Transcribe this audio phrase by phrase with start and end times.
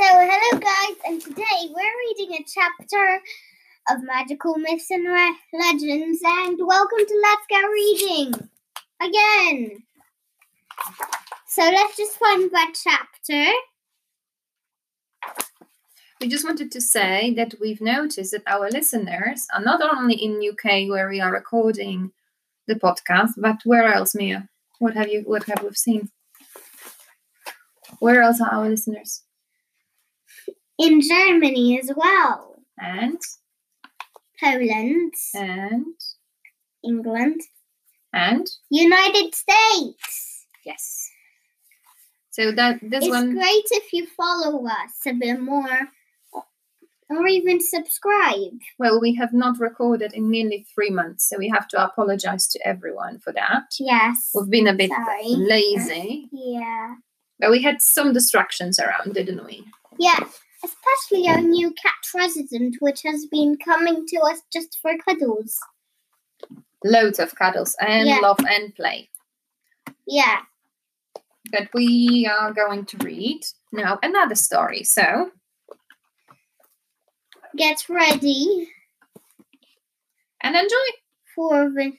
[0.00, 3.20] So, hello guys, and today we're reading a chapter
[3.90, 8.48] of magical myths and re- legends, and welcome to Let's Go Reading
[8.98, 9.82] again.
[11.46, 13.52] So, let's just find that chapter.
[16.18, 20.40] We just wanted to say that we've noticed that our listeners are not only in
[20.40, 22.12] UK where we are recording
[22.66, 24.48] the podcast, but where else, Mia?
[24.78, 26.08] What have you what have we seen?
[27.98, 29.24] Where else are our listeners?
[30.80, 33.20] In Germany as well, And
[34.42, 35.84] Poland, and
[36.82, 37.40] England,
[38.12, 40.46] and United States.
[40.64, 41.10] yes.
[42.30, 45.78] So that this one it's one great if you follow us a bit more
[47.10, 48.54] or even subscribe.
[48.78, 52.58] well we have not recorded in nearly three months, so we have to apologize to
[52.66, 53.64] everyone for that.
[53.78, 54.30] Yes.
[54.34, 55.24] We've been a bit Sorry.
[55.54, 56.94] lazy, Yeah.
[57.40, 59.64] but we had some distractions around, didn't we?
[59.98, 60.20] Yeah.
[60.62, 65.58] Especially our new cat resident, which has been coming to us just for cuddles.
[66.84, 68.18] Loads of cuddles and Yeah.
[68.20, 69.08] love and play.
[70.06, 70.40] Yeah.
[71.52, 73.40] But we are going to read
[73.72, 74.84] now another story.
[74.84, 75.30] So
[77.56, 78.68] Get ready
[80.42, 80.76] and enjoy.
[81.34, 81.92] for the.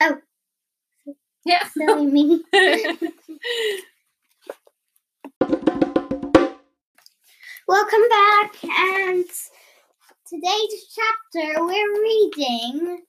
[0.00, 0.18] Oh.
[1.44, 1.66] Yeah.
[1.68, 2.44] Silly me.
[7.68, 9.26] Welcome back, and
[10.26, 13.02] today's chapter we're reading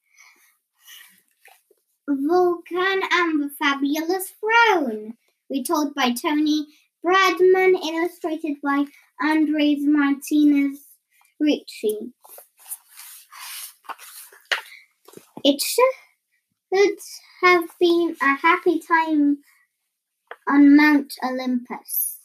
[2.09, 5.13] Vulcan and the Fabulous Throne,
[5.49, 6.67] retold by Tony
[7.05, 8.83] Bradman, illustrated by
[9.23, 10.79] Andres Martinez
[11.39, 12.11] Ricci.
[15.45, 16.99] It should
[17.43, 19.37] have been a happy time
[20.49, 22.17] on Mount Olympus,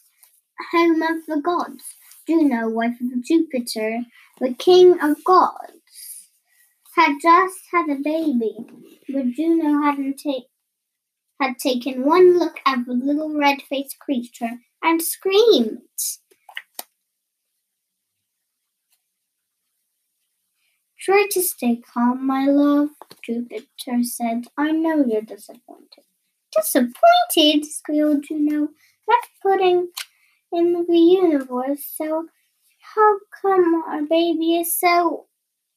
[0.72, 1.84] home of the gods.
[2.26, 4.00] Juno, wife of Jupiter,
[4.40, 6.30] the king of gods,
[6.96, 8.56] had just had a baby,
[9.08, 10.48] but Juno hadn't ta-
[11.40, 15.82] had taken one look at the little red-faced creature and screamed.
[21.00, 22.88] Try to stay calm, my love,
[23.22, 24.46] Jupiter said.
[24.56, 26.04] I know you're disappointed.
[26.56, 27.66] Disappointed?
[27.66, 28.68] squealed Juno.
[29.06, 29.88] That's putting
[30.54, 32.28] in the universe, so
[32.94, 35.26] how come our baby is so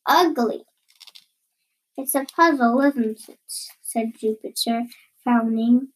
[0.06, 0.64] ugly?
[1.98, 3.40] It's a puzzle, isn't it?
[3.82, 4.84] said Jupiter,
[5.24, 5.90] frowning.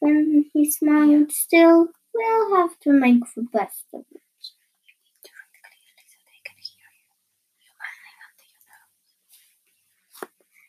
[0.00, 1.88] Then he smiled still.
[2.14, 4.20] We'll have to make the best of it.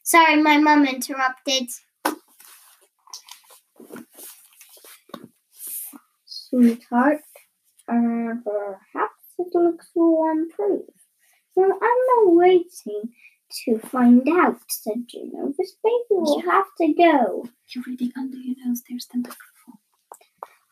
[0.03, 1.69] Sorry, my mum interrupted.
[6.49, 7.21] Sweetheart,
[7.89, 10.85] uh, perhaps it looks warm proof.
[11.55, 13.13] Well, I'm not waiting
[13.65, 15.53] to find out, said Juno.
[15.57, 17.45] This baby will have to go.
[17.69, 18.81] You're reading under your nose.
[18.87, 19.79] There's the microphone.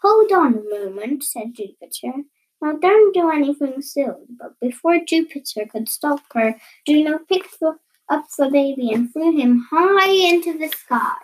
[0.01, 2.23] Hold on a moment, said Jupiter.
[2.61, 4.27] Now don't do anything silly.
[4.39, 6.55] But before Jupiter could stop her,
[6.87, 11.15] Juno picked up the baby and threw him high into the sky.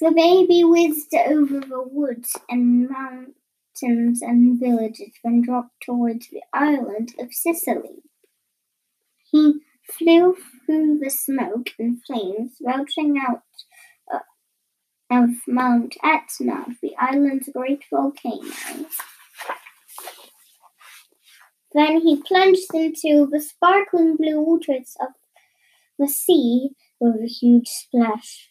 [0.00, 7.14] The baby whizzed over the woods and mountains and villages and dropped towards the island
[7.18, 8.02] of Sicily.
[9.30, 13.42] He flew through the smoke and flames, belching out
[15.10, 18.50] of Mount Etna, the island's great volcano.
[21.72, 25.08] Then he plunged into the sparkling blue waters of
[25.98, 28.50] the sea with a huge splash.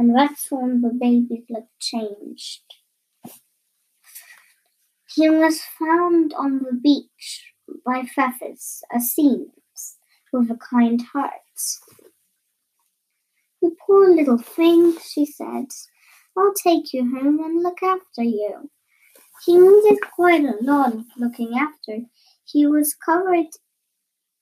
[0.00, 2.62] And that's when the baby's look changed.
[5.14, 7.52] He was found on the beach
[7.84, 9.98] by Phoebus, a seamstress,
[10.32, 11.32] with a kind heart.
[13.60, 15.66] You poor little thing, she said.
[16.34, 18.70] I'll take you home and look after you.
[19.44, 22.06] He needed quite a lot of looking after.
[22.46, 23.52] He was covered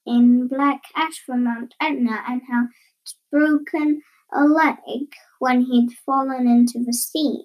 [0.06, 2.68] in black ash from Mount Etna and had
[3.32, 4.02] broken
[4.32, 7.44] a leg when he'd fallen into the sea.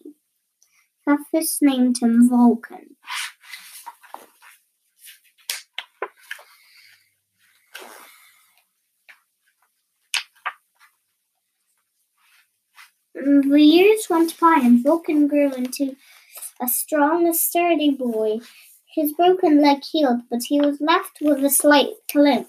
[1.05, 2.95] Phoebus named him Vulcan.
[13.15, 15.95] The years went by and Vulcan grew into
[16.61, 18.39] a strong, sturdy boy.
[18.93, 22.47] His broken leg healed, but he was left with a slight limp.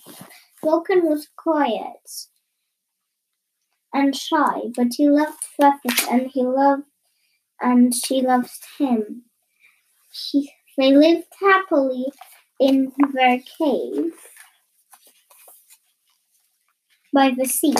[0.62, 2.26] Vulcan was quiet
[3.94, 6.82] and shy, but he loved Phoebus and he loved
[7.60, 9.22] and she loved him.
[10.12, 12.06] He, they lived happily
[12.60, 14.12] in their cave
[17.12, 17.74] by the sea.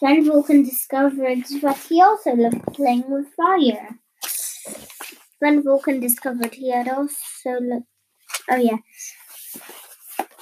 [0.00, 3.98] Then Vulcan discovered that he also loved playing with fire.
[5.40, 7.86] Then Vulcan discovered he had also loved.
[8.50, 8.78] Oh, yeah.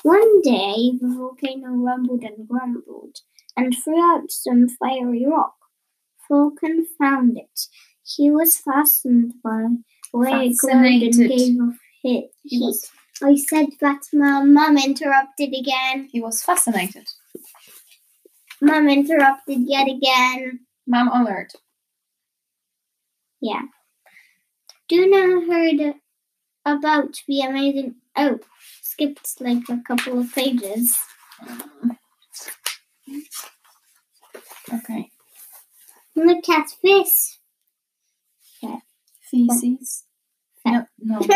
[0.03, 3.19] One day, the volcano rumbled and grumbled
[3.57, 5.55] and threw out some fiery rock.
[6.29, 7.61] Vulcan found it.
[8.05, 9.67] He was fastened by
[10.13, 12.31] the way it glowed and gave off heat.
[12.43, 12.91] He was,
[13.23, 16.09] I said that my mum interrupted again.
[16.11, 17.07] he was fascinated.
[18.61, 20.61] Mum interrupted yet again.
[20.87, 21.53] Mum alert.
[23.41, 23.63] Yeah.
[24.89, 25.95] Juno heard
[26.65, 27.97] about the amazing.
[28.17, 28.39] Oh,
[28.93, 30.99] skipped like a couple of pages.
[34.73, 35.11] Okay.
[36.15, 37.39] Look at this.
[39.31, 40.05] Feces.
[40.67, 41.21] No, no.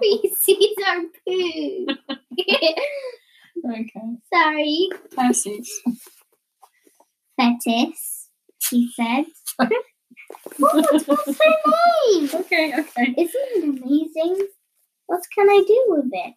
[0.00, 1.86] Feces are poo.
[3.64, 4.08] okay.
[4.32, 4.88] Sorry.
[5.16, 5.70] Feces.
[7.40, 8.28] Fetis,
[8.58, 9.24] she said.
[9.56, 9.72] what?
[10.58, 11.54] What's her
[12.12, 12.28] name?
[12.34, 13.14] Okay, okay.
[13.16, 13.29] Isn't
[15.06, 16.34] What can I do with it?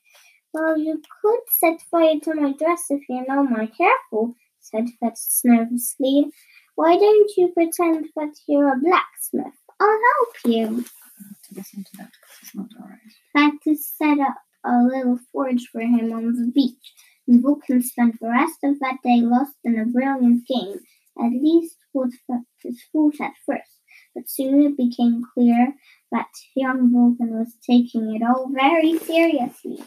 [0.53, 5.41] Well, you could set fire to my dress if you're not more careful, said Fetus
[5.43, 6.31] nervously.
[6.75, 9.53] Why don't you pretend that you're a blacksmith?
[9.79, 10.83] I'll help you.
[10.83, 13.59] To listen to that because it's not alright.
[13.63, 16.93] Fetus set up a little forge for him on the beach,
[17.27, 20.79] and Vulcan spent the rest of that day lost in a brilliant game.
[21.19, 23.79] At least was Fetus thought at first,
[24.13, 25.75] but soon it became clear
[26.11, 29.79] that young Vulcan was taking it all very seriously.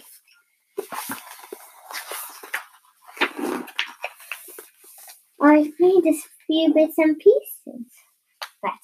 [5.40, 6.14] I've made a
[6.46, 7.86] few bits and pieces.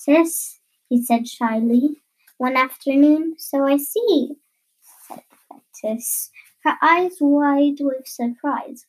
[0.07, 2.03] Fetus, he said shyly,
[2.39, 3.35] one afternoon.
[3.39, 4.37] So I see,
[5.09, 5.23] said
[5.83, 6.31] Fetus,
[6.65, 8.87] her eyes wide with surprise.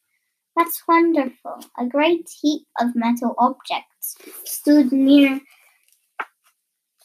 [0.55, 1.65] That's wonderful.
[1.79, 4.15] A great heap of metal objects
[4.45, 5.39] stood near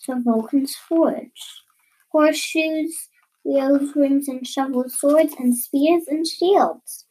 [0.08, 1.62] to Vulcan's forge.
[2.12, 3.08] Horseshoes,
[3.44, 7.04] wheels, rings, and shovels, swords, and spears and shields.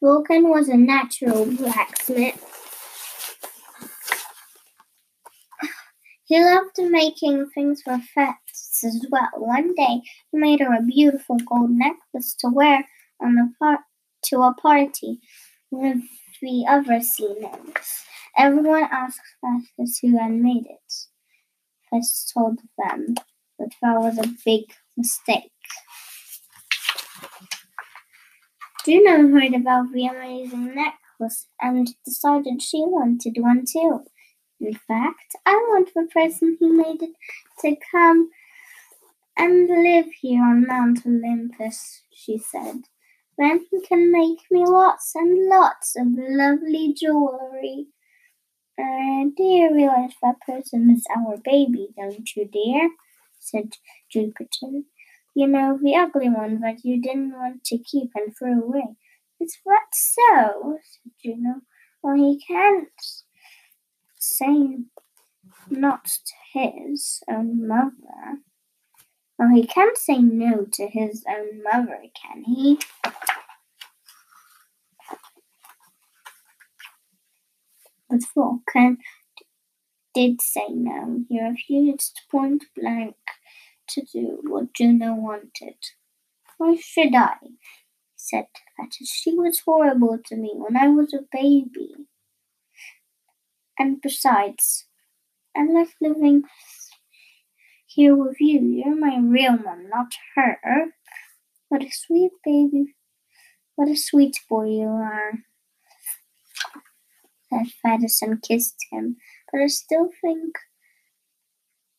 [0.00, 2.40] Vulcan was a natural blacksmith.
[6.26, 9.28] He loved making things for Fetus as well.
[9.36, 12.86] One day he made her a beautiful gold necklace to wear
[13.20, 13.84] on a par-
[14.26, 15.20] to a party
[15.70, 16.02] with
[16.40, 18.04] the other sea nymphs.
[18.38, 21.13] Everyone asked Fetus who had made it.
[21.94, 23.14] Fetus told them
[23.58, 24.64] that that was a big
[24.96, 25.50] mistake.
[28.84, 34.04] Juno heard about the amazing necklace and decided she wanted one too.
[34.60, 37.14] In fact, I want the person who made it
[37.60, 38.30] to come
[39.36, 42.82] and live here on Mount Olympus, she said.
[43.38, 47.86] Then he can make me lots and lots of lovely jewelry.
[48.78, 52.90] Uh, do you realize that person is our baby, don't you, dear?
[53.38, 53.74] said
[54.10, 54.82] Jupiter.
[55.34, 58.96] You know, the ugly one that you didn't want to keep and throw away.
[59.40, 60.78] Is that so?
[60.82, 61.60] said Juno.
[62.02, 62.88] Well, he can't
[64.16, 64.78] say
[65.70, 68.40] not to his own mother.
[69.38, 72.78] Well, he can't say no to his own mother, can he?
[78.14, 78.98] But Vulcan
[80.14, 81.24] did say no.
[81.28, 83.16] He refused point blank
[83.88, 85.78] to do what Juno wanted.
[86.56, 87.34] Why should I?
[87.42, 87.56] He
[88.14, 88.46] said
[88.78, 89.10] Thetis.
[89.10, 91.94] She was horrible to me when I was a baby.
[93.80, 94.86] And besides,
[95.56, 96.44] I like living
[97.86, 98.60] here with you.
[98.60, 100.92] You're my real mom, not her.
[101.68, 102.94] What a sweet baby.
[103.74, 105.32] What a sweet boy you are.
[107.54, 109.16] Said Thetis kissed him.
[109.52, 110.56] But I still think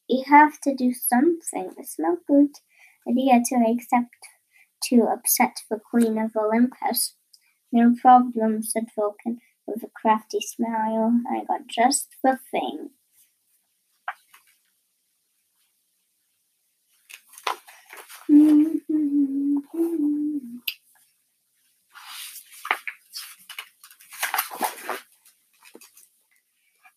[0.07, 1.71] you have to do something.
[1.77, 2.51] It's not good
[3.07, 4.15] idea to accept
[4.83, 7.15] to upset the Queen of Olympus.
[7.71, 11.21] No problem, said Vulcan with a crafty smile.
[11.29, 12.91] I got just the thing.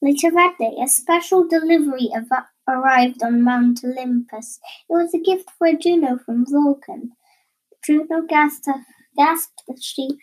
[0.08, 4.58] Later that day, a special delivery av- arrived on Mount Olympus.
[4.88, 7.12] It was a gift for Juno from Vulcan.
[7.84, 8.68] Juno gasped,
[9.18, 10.18] gasped as she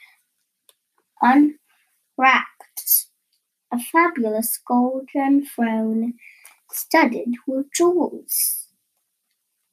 [1.21, 3.05] unwrapped
[3.71, 6.15] a fabulous golden throne
[6.71, 8.69] studded with jewels.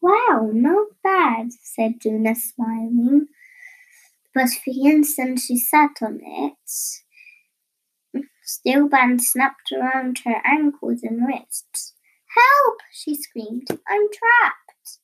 [0.03, 3.29] Wow, not bad, said Juno, smiling.
[4.35, 6.59] But for the instant she sat on it,
[8.45, 11.95] steel bands snapped around her ankles and wrists.
[12.35, 12.79] Help!
[12.93, 13.69] she screamed.
[13.89, 14.99] I'm trapped.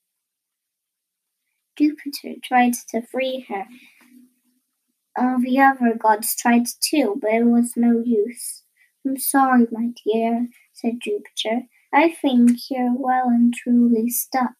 [1.77, 3.65] Jupiter tried to free her.
[5.17, 8.63] All the other gods tried too, but it was no use.
[9.05, 11.67] I'm sorry, my dear, said Jupiter.
[11.93, 14.53] I think you're well and truly stuck.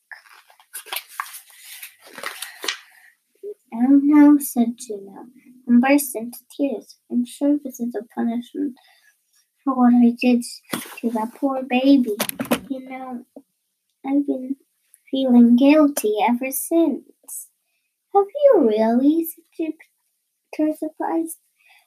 [3.74, 5.28] Oh no, said Juno,
[5.70, 6.98] and burst into tears.
[7.12, 8.74] I'm sure this is a punishment
[9.64, 10.44] for what I did
[10.98, 12.16] to that poor baby.
[12.70, 13.26] You know,
[14.06, 14.56] I've been
[15.10, 17.04] feeling guilty ever since.
[18.14, 19.26] Have you really?
[19.26, 21.38] said Jupiter, surprised.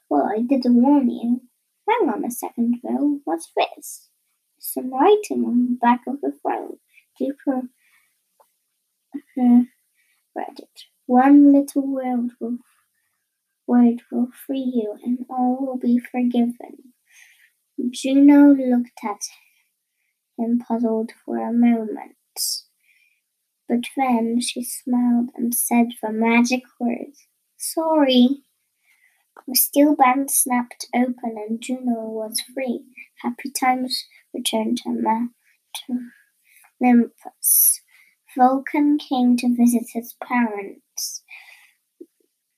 [0.08, 1.40] Well, I didn't warn you.
[1.88, 3.18] Hang on a second, though.
[3.24, 4.08] What's this?
[4.60, 6.76] Some writing on the back of the throne.
[7.18, 7.62] Jupiter
[9.38, 9.62] uh,
[10.36, 10.82] read it.
[11.06, 12.58] One little word will,
[13.72, 16.92] word will free you, and all will be forgiven.
[17.90, 19.22] Juno looked at
[20.38, 22.16] him puzzled for a moment.
[23.66, 27.14] But then she smiled and said the magic word.
[27.56, 28.42] Sorry.
[29.48, 32.84] The steel band snapped open and Juno was free.
[33.22, 35.28] Happy times returned to, Ma-
[35.86, 36.10] to
[36.82, 37.80] Olympus.
[38.36, 41.22] Vulcan came to visit his parents,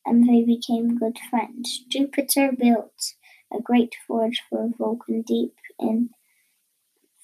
[0.05, 1.85] and they became good friends.
[1.89, 3.15] Jupiter built
[3.53, 6.11] a great forge for Vulcan deep in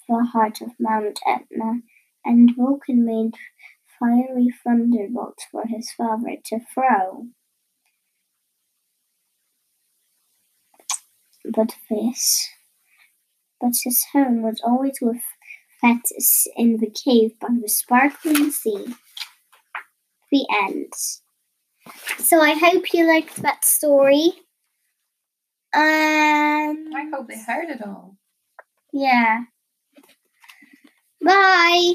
[0.09, 1.81] the heart of Mount Etna,
[2.25, 3.35] and Vulcan made
[3.99, 7.27] fiery thunderbolts for his father to throw.
[11.45, 12.49] But this,
[13.61, 15.23] but his home was always with
[15.81, 18.95] Thetis in the cave by the sparkling sea.
[20.31, 20.93] The end.
[22.19, 24.33] So I hope you liked that story.
[25.73, 28.17] Um, I hope they heard it all.
[28.93, 29.45] yeah.
[31.23, 31.95] Bye.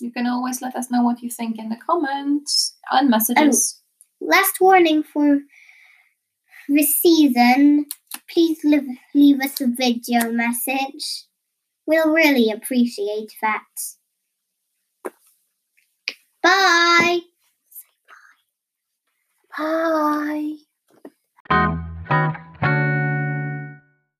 [0.00, 3.82] You can always let us know what you think in the comments and messages.
[4.20, 5.40] Last warning for
[6.68, 7.86] this season.
[8.30, 11.24] Please leave, leave us a video message.
[11.86, 13.64] We'll really appreciate that.
[16.42, 17.20] Bye.
[19.58, 20.54] Bye.